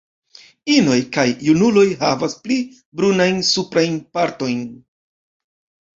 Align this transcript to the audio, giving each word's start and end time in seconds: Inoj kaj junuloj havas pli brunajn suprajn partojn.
Inoj 0.75 0.95
kaj 1.17 1.25
junuloj 1.49 1.83
havas 2.01 2.37
pli 2.47 2.57
brunajn 3.03 3.39
suprajn 3.53 4.03
partojn. 4.19 4.69